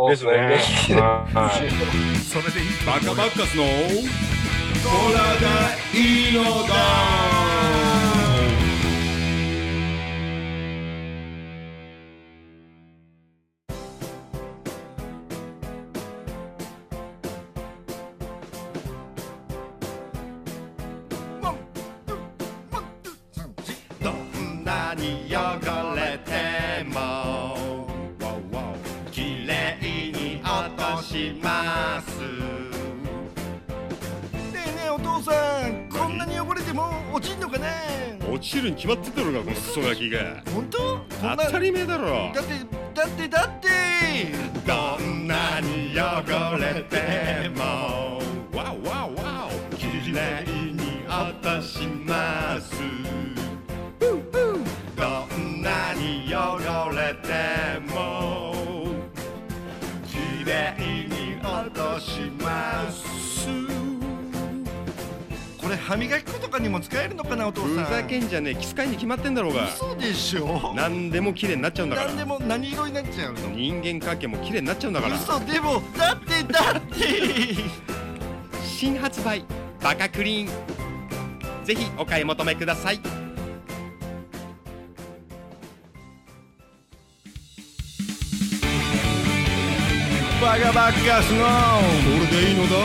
[0.09, 0.33] ですね。
[0.33, 1.71] はい
[2.19, 2.87] それでいい？
[2.87, 4.42] バカバッカスの？
[5.95, 7.42] いいのだ。
[37.13, 37.69] 落ちんのかな
[38.27, 40.43] 落ちるに決まってたろがこのクソガキが。
[40.55, 40.99] 本当？
[41.21, 41.37] 当な？
[41.37, 42.33] たり前だろ。
[42.35, 42.55] だって
[42.95, 43.69] だってだって。
[44.67, 47.63] どんなに汚れても。
[48.57, 52.81] わおわおわおきれいに落とします。
[54.01, 54.15] ど
[55.37, 57.29] んなに汚れて
[57.93, 58.55] も。
[60.07, 63.12] きれいに落とします
[65.93, 67.85] 歯磨き粉とかにも使えるのかなお父さん。
[67.85, 69.67] ふざけんじゃねえキスカイに決まってんだろうが。
[69.67, 70.73] 嘘でしょ？
[70.75, 72.09] 何でも綺麗になっちゃうんだから。
[72.09, 73.41] 何でも何色になっちゃうの？
[73.51, 75.17] 人間関係も綺麗になっちゃうんだから。
[75.17, 76.51] 嘘でもだって。
[76.51, 76.97] だって
[78.65, 79.45] 新発売
[79.83, 81.67] バカクリーン。
[81.67, 82.99] ぜひお買い求めください。
[90.41, 91.51] バカバカスのこ
[92.33, 92.77] れでいいのだ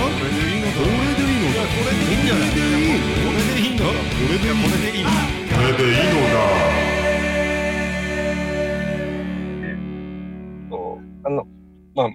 [1.78, 3.92] れでいいんじゃないこれでいいのこ
[4.30, 6.38] れでいいこれでいいのこれでいいのだ
[10.70, 11.48] そうあの、
[11.96, 12.10] まあ、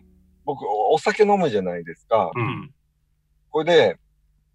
[0.45, 2.31] 僕、お酒飲むじゃないですか。
[2.35, 2.73] うん。
[3.51, 3.99] これで、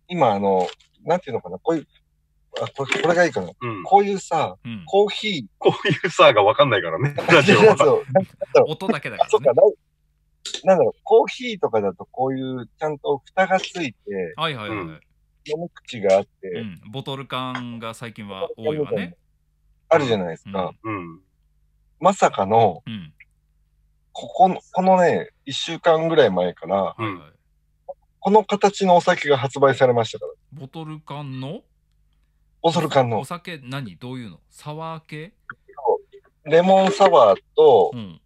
[0.08, 0.68] 今、あの、
[1.06, 1.88] なんていうのかな、こういう、
[2.62, 3.52] あ、これ、これがいいかな。
[3.62, 3.84] うん。
[3.84, 8.04] こういうさ、うん、コーヒーこういうさがわかんないからね、ラジオは。
[8.68, 9.62] 音だけだか、らねっか、。
[10.64, 13.98] ラなんだろう、コーヒーとかだとこういうちゃんと蓋がついて、
[14.36, 15.00] はいはいはい、うん
[15.50, 19.16] 飲む口があって、うん、ボトル缶が最近は多いわね。
[19.88, 20.74] あるじゃないですか。
[20.84, 21.22] うん。
[22.02, 23.14] まさかの、うん。
[24.12, 27.18] ここの、このね、一週間ぐらい前から、はいはい。
[28.20, 30.34] この形のお酒が発売されましたから。
[30.52, 31.62] ボトル缶の？
[32.62, 33.96] ボトル缶のお酒何？
[33.96, 34.42] どういうの？
[34.50, 35.32] サワー系？
[36.44, 38.20] レモンサワーとうん。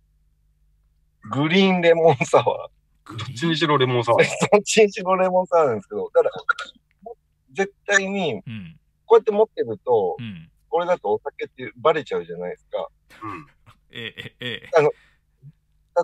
[1.29, 2.71] グリーンレモンサワー。
[3.05, 4.23] グリどっちにしろレモンサワー。
[4.51, 7.12] どっちにしろレモンサワーなんですけど、だから、
[7.53, 8.79] 絶対に、うん。
[9.05, 10.49] こうやって持ってるとう、ん。
[10.69, 12.88] これだとお酒ってバレちゃうじゃないですか。
[13.23, 13.47] うん。
[13.91, 14.81] ええ、ええ。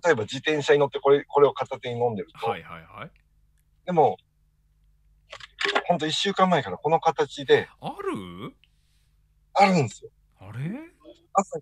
[0.05, 2.45] 例えば自転車に乗ってこれ、これを片手に飲んでると。
[2.45, 3.11] はいはいはい。
[3.85, 4.17] でも、
[5.85, 8.53] ほんと一週間前からこの形である？
[9.53, 10.11] あるんですよ。
[10.39, 10.67] あれ？
[10.67, 10.91] う
[11.33, 11.59] 朝、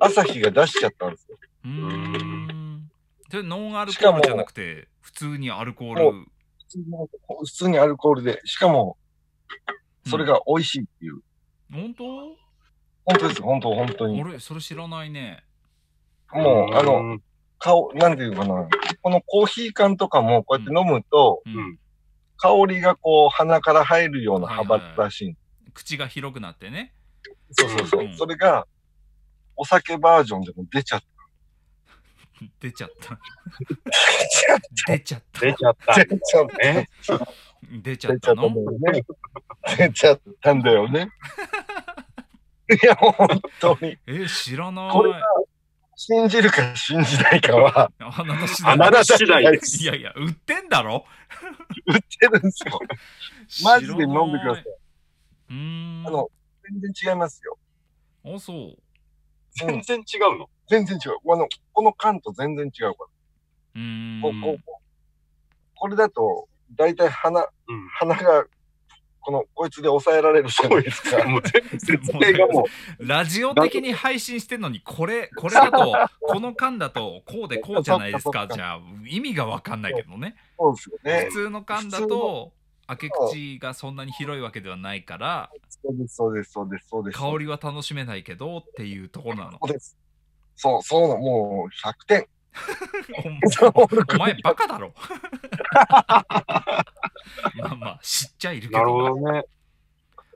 [0.00, 1.38] 朝日が出しちゃったんですよ。
[1.64, 2.59] ーん。
[3.30, 6.26] で、ノンアルコしかもールじゃなくて、普通にアルコーもル。
[6.68, 8.96] 普通にアルコールで、しかも、
[10.06, 11.20] それが美味しいっていう。
[11.72, 12.04] 本当？
[13.04, 14.22] 本当です、本当、本当に。
[14.22, 15.44] 俺、それ知らないね。
[16.32, 17.18] もう、あの、
[17.58, 18.68] 顔、なんていうかな。
[19.02, 21.56] このコーヒー缶とかもこうやって飲むと、うん。
[21.56, 21.78] うん
[22.42, 25.36] 香りがこう鼻から入るような幅らしいん
[25.74, 26.94] 口が広くなってね。
[27.50, 28.04] そうそうそう。
[28.06, 28.66] うんそれが、
[29.56, 31.06] お酒バージョンでも出ちゃっ出ちゃった。
[31.06, 31.19] た。
[32.60, 33.18] 出ちゃった。
[34.86, 35.40] 出ちゃった。
[35.40, 35.76] 出ちゃっ
[36.48, 36.56] た。
[36.62, 36.86] え
[37.82, 39.04] 出ちゃった出ちゃったんだのよね。
[39.76, 41.10] 出ちゃったんだよね。
[42.70, 43.28] いや、本
[43.60, 43.98] 当に。
[44.06, 44.90] え、知らない。
[44.92, 45.20] これが
[45.96, 51.04] 信じるか信じないかは、あなた次あ第なた次第でですいやいや、売ってんだろ？
[51.86, 52.80] 売ってるんですよ。
[53.64, 54.64] マジで飲んでください。
[55.50, 56.06] うーん。
[56.06, 56.28] あの、
[56.64, 57.58] 全然違いますよ。
[58.24, 58.56] あ、そう。
[58.56, 58.76] うん
[59.52, 60.48] 全然違うの。
[60.70, 61.34] 全然違う。
[61.34, 63.06] あの、この缶と全然違うか
[63.74, 64.20] うーん。
[64.20, 64.30] ら。
[64.30, 64.80] こうこうこう
[65.74, 67.88] これだと、だいたい鼻、うん。
[67.88, 68.44] 鼻が、
[69.22, 71.24] この、こいつで抑えられるじゃないですか。
[71.24, 72.66] もう全部説明がも
[73.00, 75.96] ラジオ的に配信してんのに、これ、 これだと、
[76.28, 78.46] この缶だと、こうでこうじゃないですか。
[78.48, 80.36] じゃあ、意味がわかんないけどね。
[80.56, 81.32] そうですよね普。
[81.32, 82.52] 通の缶だと、
[82.86, 87.18] 開け口がそんなに広いわけではないから、そうです、そうです、そうです、そうです。
[87.18, 89.58] 香りは楽しめないけどっていうところなのそ。
[89.66, 89.96] うです。
[90.60, 92.26] そう、そうな、もう100点。
[94.12, 94.92] お前バカだろ。
[97.54, 99.44] まあまあ、知っちゃいるけどなほどね。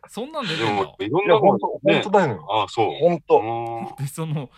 [0.09, 2.11] そんなん出でてんだも、いろんなの本当本ね当。
[2.11, 2.47] だよ。
[2.51, 2.91] ああ、そう。
[3.01, 3.39] 本当。
[3.41, 4.51] うんでその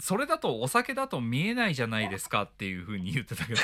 [0.00, 3.60] それだとお酒だと見えないじゃないですかっていうふうに言ってたけど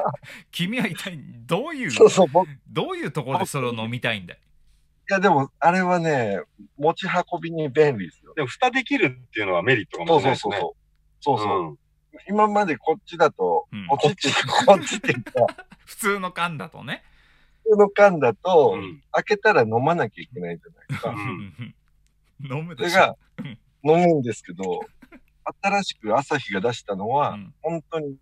[0.52, 2.28] 君は一体どういうそうそう、
[2.68, 5.12] どういうところでそれを飲みたいんだい？
[5.12, 6.40] や、でも、あれはね、
[6.78, 8.19] 持ち運びに便利ですよ。
[8.34, 10.58] でも、蓋できるっていうのはメリットかそうもしれないですね。
[11.20, 11.44] そうそうそう。
[11.44, 11.46] そう。
[11.46, 11.68] そう。
[11.68, 11.78] うん。
[12.28, 13.86] 今までこっちだと、うん。
[13.86, 14.32] こっち
[14.66, 14.96] こっち。
[14.96, 15.32] っていうか、
[15.86, 17.02] 普通の缶だとね、
[17.64, 19.02] 普通の缶だと、うん。
[19.12, 21.10] 開けたら飲まなきゃいけないじゃないですか。
[21.12, 21.74] ん。
[22.58, 22.90] 飲むでしょ。
[22.90, 23.16] それが、
[23.82, 24.80] 飲むんですけど、
[25.62, 27.54] 新しく朝日が出したのは、うん。
[27.62, 28.16] 本当に、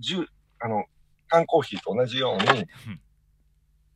[0.00, 0.26] 10、
[0.60, 0.84] あの、
[1.28, 2.66] 缶コーヒーと同じようにん、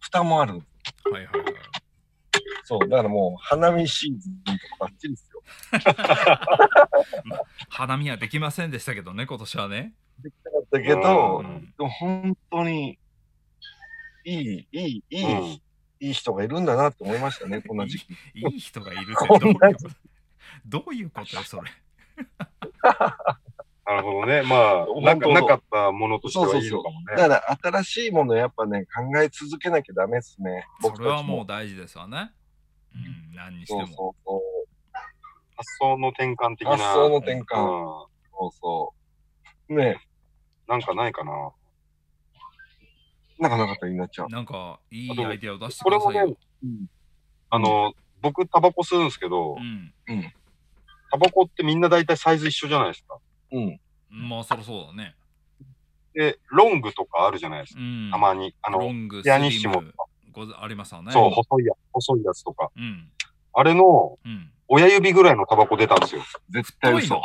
[0.01, 0.55] 蓋もある。
[0.55, 1.45] はいはいはい。
[2.65, 5.36] そう、だからもう、花見シーズンとかバッチリですよ。
[7.69, 12.99] 花見はできませんでしたけどね今年はね、できなかったけど、うんでも本当に、
[14.25, 15.61] いい、いい、いい、うん
[15.99, 18.13] いい人がいるんだなって思いましたね、こんな時期。
[18.35, 19.89] いい人がいるってどういうこと？
[20.67, 21.71] どういうことよそれ
[23.87, 24.43] なるほどね。
[24.43, 27.07] まあ、な本当かなかったものとしてはいいのかもね。
[27.17, 30.67] だから、新しいものやっぱね、考え続けなきゃダメですね。
[30.83, 30.93] そ。
[31.01, 32.33] れはもう大事ですわね、
[32.95, 34.41] うん、何にしてもそうそうそう。
[35.57, 36.77] 発想の転換的な。
[36.77, 38.07] 発想の転換うん
[38.39, 38.95] そうそ
[39.69, 39.75] う。
[39.75, 40.01] ね
[40.69, 41.53] なんかないかな。
[43.39, 44.29] なかなかったらいいなっちゃう。
[44.29, 46.29] なんかいいアイデアを出してくださいよこ
[46.63, 46.87] れもね、
[47.51, 47.93] あの、
[48.23, 49.93] 僕、タバコ吸うんですけどう、ん
[51.11, 53.19] タバコってみんな大体サイズ一緒じゃないですか。
[53.53, 53.81] うん。
[54.11, 55.15] まあそりゃそうだね
[56.15, 57.81] で、ロングとかあるじゃないですか。
[57.81, 58.55] うんたまに。
[58.63, 59.95] あの、ロング、ピアニッシモスリム
[60.33, 61.13] ござありますわね。
[61.13, 62.71] そう、細いや細いやつとか。
[62.77, 63.11] うん。
[63.53, 64.51] あれのうん。
[64.69, 66.23] 親指ぐらいのタバコ出たんですよ。
[66.51, 67.23] 絶対嘘。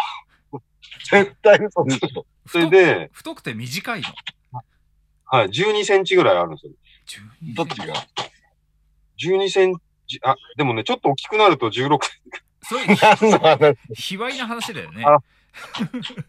[1.10, 2.26] 絶対嘘でしょ。
[2.48, 4.08] それで、太くて短いの？
[5.26, 6.74] はい、12センチぐらいあるんですよ。
[7.44, 7.94] 12どっちが
[9.18, 9.76] ？12セン
[10.08, 12.00] チ、あ、でもね、ちょっと大きくなると16、
[12.64, 13.78] それ、何の話？
[13.94, 15.04] 卑猥な話だよね。
[15.06, 15.18] あ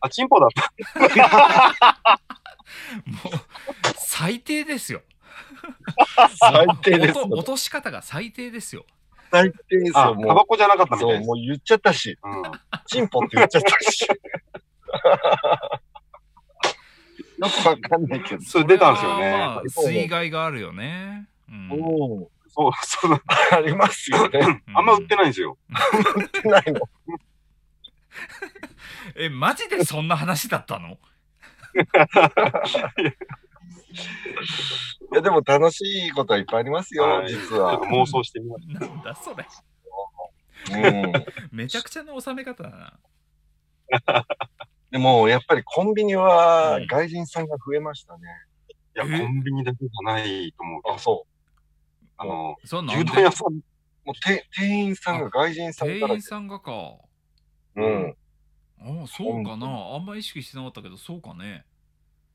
[0.00, 2.20] あ、チンポだった。
[3.04, 3.32] もう、
[3.96, 5.02] 最低ですよ。
[6.38, 8.84] 最低です落とし方が最低ですよ。
[9.32, 10.98] 最低ですあ、よ、タもバコじゃなかったう。
[10.98, 11.28] そう、みたいです。
[11.28, 12.42] もう言っちゃったし、うん。
[12.86, 14.06] チンポって言っちゃったし。
[17.38, 18.42] よくわかんないけど。
[18.42, 19.30] それ出たんですよね。
[19.32, 21.28] まあ水害があるよね。
[21.48, 21.70] うん。
[21.70, 21.74] う
[22.24, 22.28] ん。
[22.48, 24.62] そう、そう、ありますよね。
[24.74, 25.56] あんま売ってないんですよ。
[26.14, 26.80] 売ってないの。
[29.16, 30.98] え、マジでそんな話だったの？
[33.92, 37.86] いや、でも楽しいことはいっぱいありますよ、はい実はちょっと。
[37.86, 39.46] 妄想してみましなんだそれ。
[40.70, 41.12] うん。
[41.50, 42.98] めちゃくちゃな収め方だな。
[44.90, 48.20] でも、やっぱりコンビニはうん外人さんが増えましたね。
[48.94, 49.04] た。
[49.04, 49.20] いや、え？
[49.20, 51.26] コンビニだけじゃないと思うけどあ、、そ
[52.18, 53.62] あの、そうなんで牛丼屋さん、う。
[54.04, 56.22] もうて店員さんが外人さんから店員。
[56.22, 56.72] さんがか。
[57.76, 58.16] うん。
[58.80, 59.66] ああ、そうかな。
[59.66, 61.64] あんま意識してなかったけど、そうかね。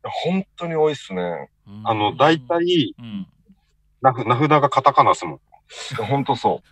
[0.09, 1.21] 本当に多いっすね。
[1.67, 3.27] うんあの、大体、うん。
[4.01, 5.39] 名札がカタカナですもん。
[6.07, 6.69] 本当そう。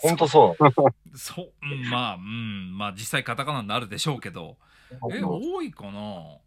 [0.00, 1.18] 本当そう。
[1.18, 4.56] そう、うん、まあ、うん、まあ実際カタカナになるでしょうけど。
[5.12, 6.38] え、多いかな？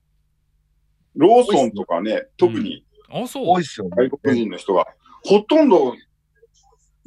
[1.15, 3.45] ローソンとかね、特にあ、そう。
[3.47, 3.91] 多いっすよね。
[4.09, 4.85] 外国人の人が、
[5.25, 5.95] ほとんど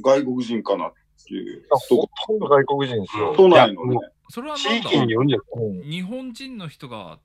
[0.02, 0.92] 外国人かなっ
[1.26, 3.34] ていうほとんど外国人ですよ。
[3.36, 3.96] 都内のね。
[4.28, 4.90] それは地なんだ？
[4.90, 5.66] 域によるんじゃない？
[5.66, 7.20] うん日本人の人が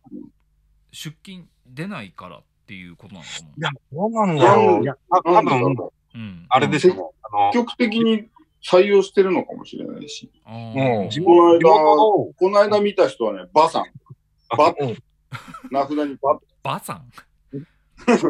[0.91, 4.83] 出勤出ないからっていうことなのかいや、どうなんいやだろう。
[4.83, 5.83] いや、た多分、な。
[6.15, 6.45] うん。
[6.49, 7.01] あれですよね。
[7.23, 8.29] あの、積極的に
[8.63, 10.31] 採用してるのかもしれないし。
[10.45, 11.69] うん地この間、
[12.35, 13.85] この間見た人はね、バさん。
[14.57, 14.97] バうん
[15.71, 17.11] 名札にババさん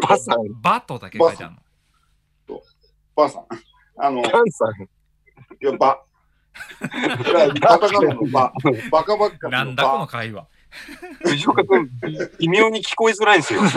[0.02, 1.56] バさん、バとだけ書いてある
[2.50, 2.62] の？
[3.16, 3.46] バさん。
[3.98, 4.88] あの、いカンさん。
[5.60, 6.00] や、バ。
[7.26, 8.54] いやカタカナのバ。
[8.92, 10.08] バカバカのなんだこのバ。
[10.08, 10.48] 会話。
[11.24, 11.90] 藤岡君、
[12.40, 13.62] 微妙に聞こえづらいんですよ。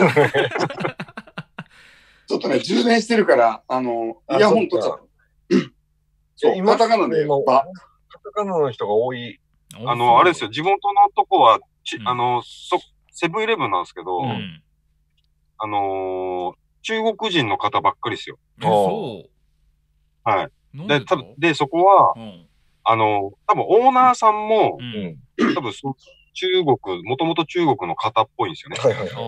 [2.27, 5.03] ちょっとね、充電してるから、あの、あイヤホン取っちゃった。
[6.37, 7.27] そう、今カタカナで。
[7.27, 7.33] カ
[8.23, 9.39] タカナの人が多い。
[9.85, 12.79] あの、あれですよ、地元のとこは、ちうんあの、そ、
[13.11, 14.63] セブンイレブンなんですけど、うん。
[15.57, 18.39] あのー中国人の方ばっかりですよ。
[18.59, 19.29] えそう。
[20.27, 20.87] はい。
[20.87, 22.47] で、多分で、そこは、うん。
[22.83, 24.79] あの、多分オーナーさんも。
[25.53, 25.95] 多分そ
[26.33, 28.77] 中国、もともと中国の方っぽいんですよね。
[28.79, 29.21] はいはいああ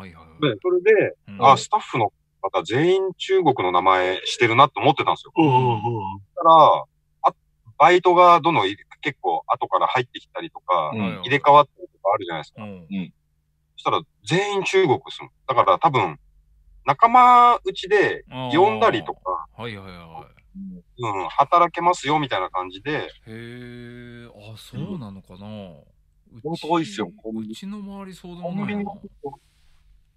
[0.00, 0.10] はい。
[0.10, 0.40] ー、はいはい。
[0.40, 5.32] で、それで、うんあ、スタッフの方全員中国の名前してるなって思ってたんですよ。
[5.36, 6.84] そしたら、
[7.22, 7.34] あ、
[7.78, 12.62] バイトがどんどんい結構後から入ってきたりとか、うん入れ替わったりとかあるじゃないですか。
[12.62, 13.12] うん。
[13.76, 15.30] そしたら全員中国ですもん。
[15.46, 16.18] だから多分、
[16.84, 20.26] 仲間内で呼んだりとか、はいはいは
[20.98, 22.94] うん、働けますよみたいな感じで、い。
[22.94, 25.36] へえ、あ、そうなのかな。
[25.36, 26.01] うち
[26.42, 29.32] 本当多いっすよコンビニうちの周りそうでコンビニもないな。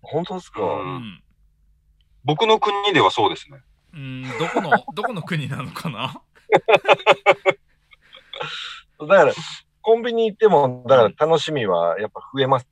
[0.01, 1.23] 本当ですか、ううんん。
[2.23, 3.59] 僕の国ではそうですね。
[3.93, 6.21] うん、どこの、 どこの国なのかな？
[8.99, 9.33] だから、
[9.81, 12.67] コンビニ行っても、だから楽しみはやっぱ増えます。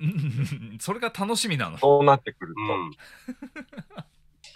[0.00, 1.78] うんそれが楽しみなの。
[1.78, 2.92] そうなってくるうん。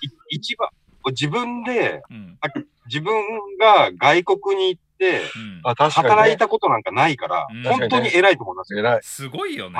[0.00, 0.68] い一番、
[1.06, 2.38] 自分で、うん。
[2.86, 3.14] 自分
[3.58, 4.82] が外国に行っ
[5.62, 8.80] 働いたことなんかないからうん、本当に偉いと思いますよ。
[8.80, 9.00] 偉い。
[9.02, 9.78] すごいよね。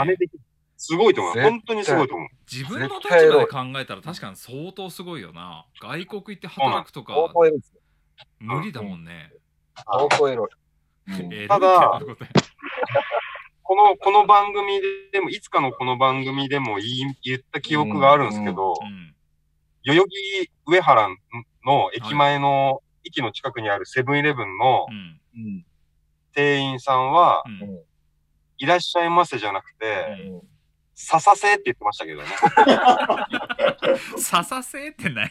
[0.76, 1.40] すごいと思う。
[1.40, 2.28] 本当にすごいと思う。
[2.50, 5.66] 自分の立場で考えたら確かに相当すごいよな。
[5.80, 7.14] 外国行って働くとか。
[8.40, 9.32] 無理だもんね。
[9.76, 10.48] 相当エロい。
[11.08, 12.00] えーただ
[13.64, 14.80] この、この番組
[15.12, 19.14] でも、いつかのこの番組でも言い言った記憶があるんですけど、うん。
[19.84, 21.08] 代々木上原
[21.64, 24.86] の駅前の駅の近くにあるセブンイレブンの。
[26.34, 27.80] 店員さんは、うん。
[28.58, 30.42] いらっしゃいませじゃなくて、うん
[30.94, 32.28] ささせって言ってましたけどね。
[34.18, 35.30] ささせってね。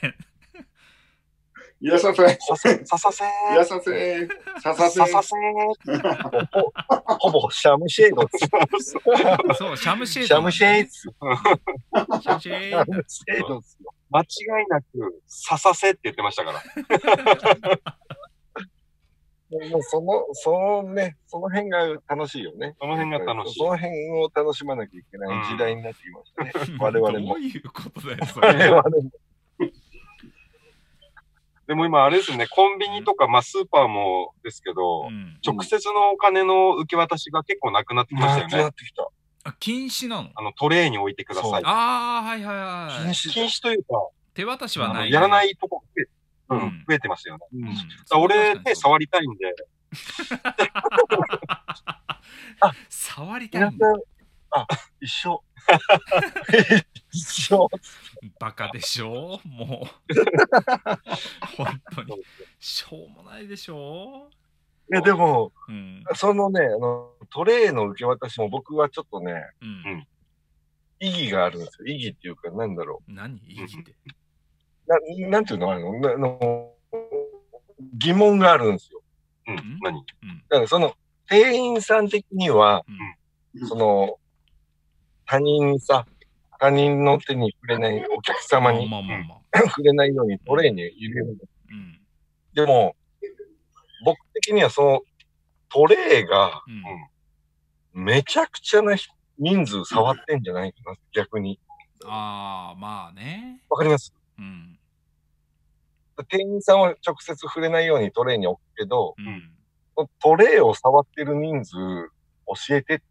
[1.79, 4.27] いやさせ、ささささせいやさせ、
[4.61, 5.35] ささせさ、させ
[7.19, 8.27] ほぼシャムシェード。
[9.53, 10.41] そう、シャムシェーシャド。
[10.43, 12.19] ムシェード。
[12.19, 13.61] シャムシシェード。
[14.11, 14.87] 間違いなく、
[15.25, 16.61] ささせって言ってましたから。
[19.71, 20.51] もうその、そ
[20.83, 22.75] のね、その辺が楽しいよね。
[22.79, 23.65] その辺が楽しいそ。
[23.65, 26.77] の辺を楽しまなきゃいけない時代になってきましたね。
[26.79, 27.39] 我々もどう。
[27.39, 28.67] いうことだよ、そ我れ。
[28.71, 28.91] 々も。
[31.67, 38.73] でも今あれですね、コンビニとか、まあスーパーもですけど、うん直接のお金の受け渡しが結構なくなってきましたよねなくなっ。
[38.73, 39.07] てきた。
[39.43, 40.29] あ、禁止なの？
[40.35, 41.61] あの、トレーに置いてください。
[41.65, 43.13] ああ、はいはいはい。
[43.13, 43.89] 禁止禁止というか、
[44.33, 46.05] 手渡しはない、あのやらないとこ増え,、
[46.49, 47.45] うんうん増えてますよね。
[47.53, 47.61] うん。
[47.65, 47.77] だか
[48.11, 49.53] ら俺、手触りたいんで、
[52.89, 53.87] 触りたいんだ。、
[54.51, 54.67] あ、
[54.99, 55.43] 一緒。
[57.13, 57.67] 一緒。
[58.39, 59.39] バカでしょ？
[59.45, 60.13] もう。
[61.57, 62.23] 本当に。
[62.59, 64.29] しょうもないでしょ？
[64.91, 66.03] いや、でも、うん。
[66.15, 70.07] そのね、あの、トレイの受け渡しも僕はちょっとね、うん。
[70.99, 71.87] 意義があるんですよ。
[71.87, 73.37] 意義っていうか、なんだろ何？
[73.47, 73.91] 意義って。
[73.91, 75.25] う。
[75.25, 75.71] ななんていうの？
[75.71, 76.71] あの、なあの
[77.97, 79.01] 疑問があるんですよ。
[79.47, 79.79] うん。
[79.81, 79.97] 何？
[79.99, 80.43] うん。
[80.49, 80.93] だからその、
[81.29, 84.17] 店員さん的には、うんその、
[85.25, 86.05] 他人さ、
[86.59, 89.39] 他人の手に触れない、お客様にまあまあまあ。
[89.69, 91.37] 触れないようにトレーに入れる。
[91.71, 92.01] うん。
[92.53, 92.95] でも、
[94.03, 95.01] 僕的にはその、
[95.69, 98.03] トレーがうん。
[98.05, 98.95] めちゃくちゃな
[99.37, 101.59] 人数触ってんじゃないかな、逆に。
[102.05, 103.61] ああ、まあね。
[103.69, 104.13] わかります？
[104.37, 104.79] うん。
[106.27, 109.51] 店員さんは直接触れないようにトレーに置くけど、うん。
[110.21, 113.05] トレーを触ってる人数教えてって。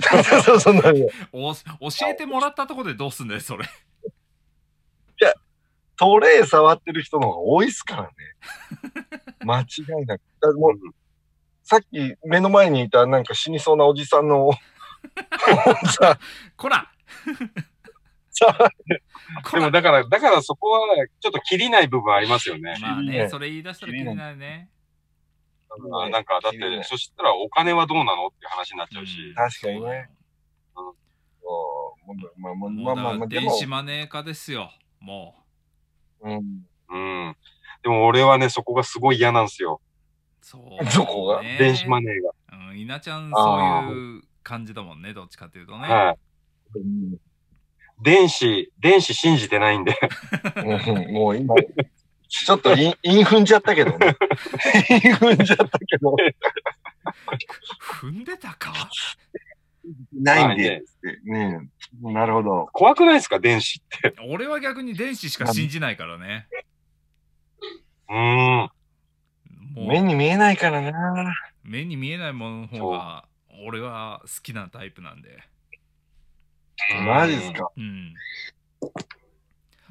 [0.24, 1.60] そうそうそうなんよお教
[2.08, 3.66] えてもらったところでどうすんだよ、それ。
[6.00, 8.08] トレー触ってる人の方が多いっすからね。
[9.44, 9.64] 間違
[10.02, 10.22] いなく。
[10.40, 10.72] だもう
[11.62, 14.50] さっき目の前にいたなんか死にそうなおじさんの
[15.98, 16.18] さ、
[16.56, 16.90] こら
[19.52, 22.76] でもだから、だからそこはちょっと切りない部分ありますよね。
[22.80, 24.70] まあね、それ言い出したら切りないね。
[25.70, 29.34] あなんか、だって、そしたらお金はどうなのって話になっちゃうし。
[29.34, 30.10] 確かにね
[31.42, 34.70] そうもうまあまあまあまあ電子マネー化ですよ。
[35.00, 35.34] も
[36.20, 37.36] うん、うん。
[37.82, 39.80] でも俺はね、そこがすごい嫌なんですよ。
[40.42, 40.44] う。
[40.44, 42.32] そう、どこがね電子マネーが。
[42.70, 45.88] うん、稲ちゃんそういう感じだもんね、どっちかっていうとね。
[45.88, 46.18] はい。
[48.00, 49.98] 電子、電子信じてないんで。
[50.56, 50.62] う
[51.10, 51.54] んもう今、
[52.28, 54.16] ちょっとイン イン踏んじゃったけどね。
[54.90, 56.14] イン踏んじゃったけど、
[58.00, 58.72] 踏んでたか？
[60.12, 60.82] ないんで、
[61.24, 61.70] ね
[62.02, 62.68] なるほど。
[62.72, 63.40] 怖くないですか？
[63.40, 64.14] 電子って。
[64.28, 66.46] 俺は逆に電子しか信じないからね。
[68.08, 68.70] うーん。
[69.74, 71.34] もう目に見えないからな。
[71.62, 73.26] 目に見えないものの方が
[73.66, 75.38] 俺は好きなタイプなんで。
[77.04, 77.68] マジっすか。
[77.76, 78.14] うん。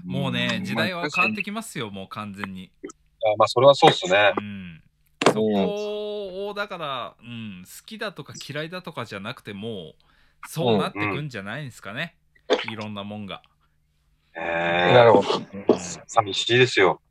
[0.06, 2.71] もうね、時代は変わってきますよ、もう完全に。
[2.84, 4.34] あまあ、それはそうっすね。
[4.38, 4.84] うん。
[5.25, 9.93] そこを、だから、うん、好きだとか嫌いだとかじゃなくても、
[10.47, 12.15] そうなってくんじゃないんですかね。
[12.71, 13.41] いろんなもんが。
[14.36, 15.38] えなるほど。
[15.38, 17.01] うん寂しいですよ。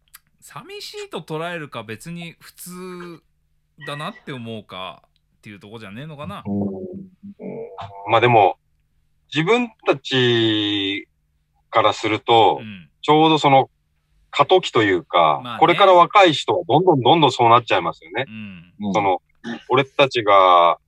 [0.47, 2.71] 寂しいと捉えるか別に普通
[3.85, 5.03] だなって思うか
[5.39, 6.45] っていうとこじゃねえのかな。
[8.09, 8.57] まあでも、
[9.35, 11.09] 自分たち
[11.69, 12.89] からするとう、ん。
[13.03, 13.71] ちょうどその
[14.31, 18.27] 過渡期というか、まあねこれから若い人はどんどんどんどんそうなっちゃいますよね。
[18.81, 18.93] うん。
[18.93, 19.21] その、
[19.69, 20.79] 俺たちが、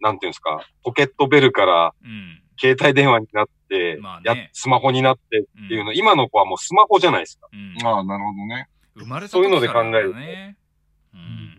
[0.00, 2.40] なんていうんですか、ポケットベルからうん。
[2.56, 7.48] 携帯電話になって、まあねやスマホになってうんっていうの、今の子はもうスマホじゃないですか。
[7.52, 8.68] うんああ、なるほどね。
[8.94, 10.56] 生まれたそういうので時から考えるね。
[11.14, 11.56] うん。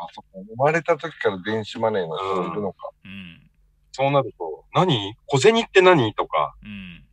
[0.00, 0.24] あ、そ。
[0.32, 2.90] 生まれた時から電子マネーの人いるのか。
[3.04, 3.50] うん。
[3.92, 5.14] そうなると、何？
[5.26, 6.14] 小銭って何？
[6.14, 7.04] とか、うん。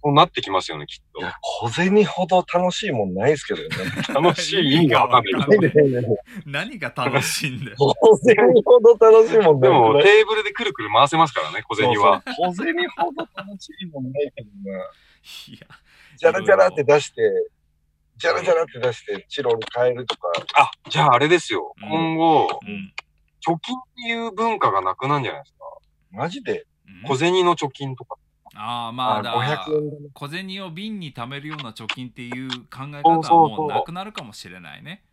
[0.00, 3.68] そうなってきますよね、きっいや、小銭ほど楽しいもんないですけどね。
[4.06, 4.12] と。
[4.22, 6.04] 楽しい意味がわかんない。
[6.46, 7.76] 何が楽しいんだよ。
[7.98, 9.70] 小銭ほど楽しいもんない。
[9.70, 12.22] でも、テーブルでくるくる回せますからね、小銭は。
[12.26, 14.78] そうそう小銭ほど楽しいもんないけどな。
[14.78, 15.66] いや、
[16.16, 17.22] じゃらじゃらって出して、
[18.18, 20.28] じゃらじゃらって出して、チロル変えるとか。
[20.56, 21.74] あ、じゃああれですよ。
[21.82, 22.92] うん今後、うん。
[23.46, 25.64] 貯金っていう文化がなくなんじゃないですか。
[26.10, 26.66] マジで？
[26.86, 28.16] うん小銭の貯金とか。
[28.54, 35.04] ああ、まあ、だから500円で小銭を瓶に貯めるような貯金っていう考え方はもうなくなるかもしれないね。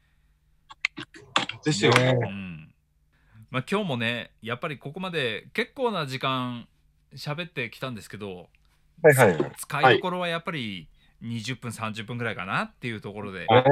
[1.63, 2.13] ですよね。
[2.13, 2.73] ねうん。
[3.51, 6.67] まあ今日もね、やっぱりここまで結構な時間
[7.15, 8.49] 喋ってきたんですけど、
[9.03, 9.51] はいはい。
[9.57, 10.87] 使いどころはやっぱり
[11.25, 13.63] 20分、30分ぐらいかなっていうところで、ね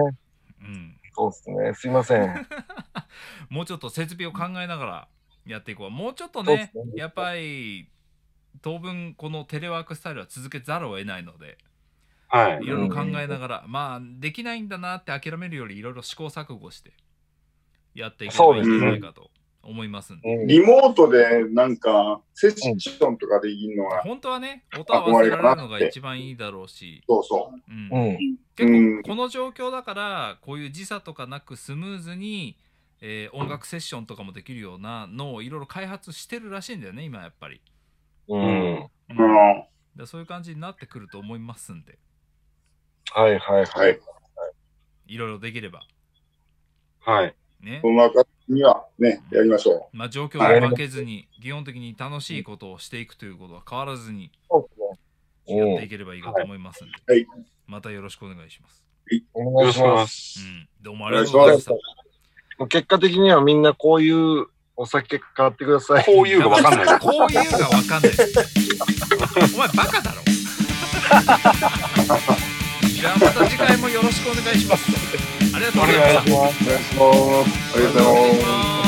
[0.61, 0.97] うん。
[1.15, 1.73] そうですね。
[1.73, 2.47] すいません。
[3.49, 5.07] もうちょっと設備を考えながら
[5.45, 5.89] やっていこう。
[5.91, 7.89] もうちょっとねね、やっぱり
[8.61, 11.57] 当分このテレワークスタイルは続けざるを得ないので、
[12.27, 12.67] はいい。
[12.67, 16.93] ろいろ考えながら、まあできないんだなって諦めるよりいろいろ試行錯誤して
[17.93, 19.29] やっていけばいいんじゃないかと
[19.63, 20.35] 思いますんで。
[20.35, 27.71] うんリモートでなんか、セッションとかできるのが、本当はね、音合わせられるのが一番いいだろうし、そうそう。
[27.71, 28.37] うんうん。
[28.55, 32.57] 結うん構この状況だからこういう時差とかなくスムーズに、
[33.01, 37.61] えー音楽セッションとかもできるようなのをいろいろ開発してるらしいんだよね今やっぱり、
[38.27, 38.39] うん。
[38.39, 39.63] うんうん。
[39.95, 41.97] でそういう感じになってくると思いますんで
[43.11, 45.13] はいはいははいい。
[45.15, 45.81] いろいろできれば
[46.99, 47.35] はい。
[47.63, 47.79] ね。
[47.81, 54.31] その中にはね、やりましょまあ状況に負けずに基本的に楽しいことをしていくということは変わらずに。
[55.45, 57.27] やっていければいいかと思いますんで、はい。
[57.67, 58.81] またよろしくお願いします、
[59.33, 59.57] お願い。
[59.57, 60.39] お願いします。
[60.39, 60.39] す。
[60.39, 61.73] うん、どうもありがとうございました。
[62.67, 66.05] 結果的にはみんなこういうお酒買ってください。
[66.05, 66.99] こういうがわかんない。
[66.99, 68.11] こういうがわかんない。
[69.53, 70.21] お前バカだろ。
[73.03, 76.31] じゃあまた次回もよろしくお願いしますありがとうございます。
[76.33, 77.37] お願いします。
[77.73, 78.81] ありがとうございます。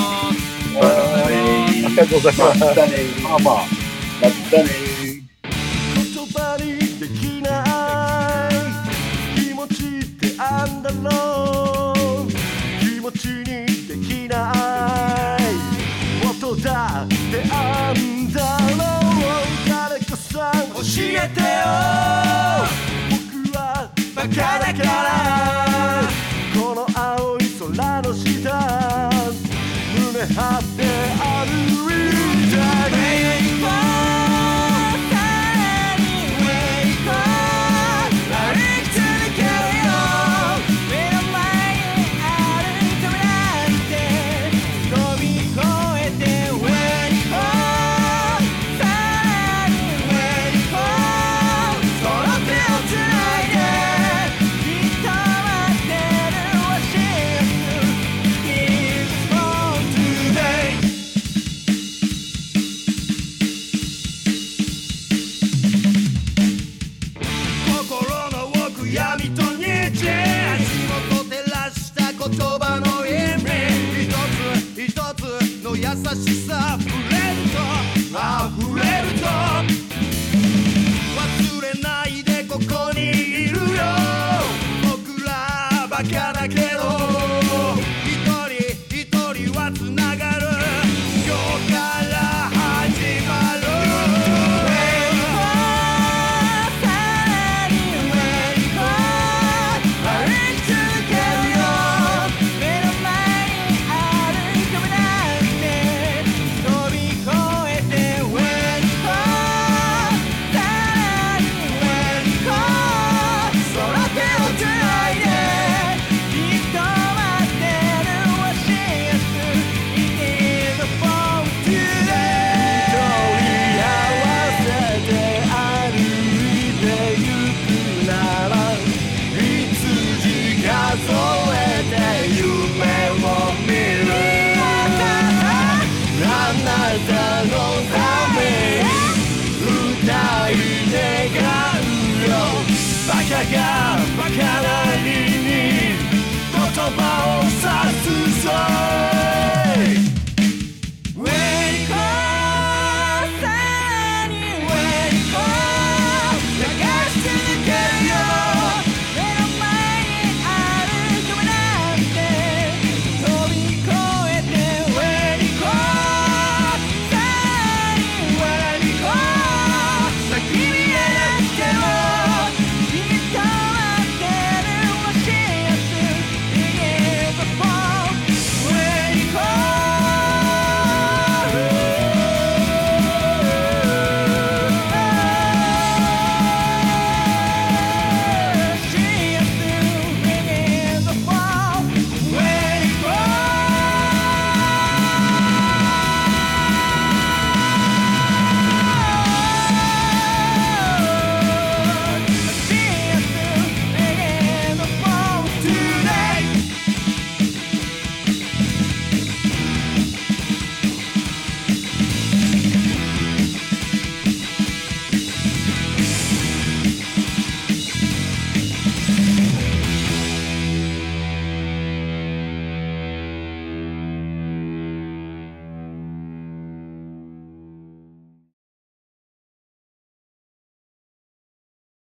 [0.76, 0.90] あ
[1.90, 2.60] りがとうございます。
[2.60, 2.92] またね。
[3.22, 3.54] まあまあ。
[4.22, 4.70] またね。
[5.94, 6.66] 言葉に
[7.00, 7.50] できな
[8.50, 8.52] い
[9.40, 12.28] 気持ちってあんだろう
[12.84, 13.46] 気持ちに
[13.88, 14.36] できな
[15.38, 15.40] い
[16.28, 17.14] 音だって
[17.52, 21.46] あんだろう誰かさん教えてよ
[23.12, 23.58] 僕は
[24.16, 24.28] バカ
[24.60, 25.15] だから
[86.78, 87.25] カ